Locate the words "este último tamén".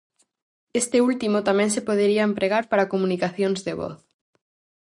0.81-1.69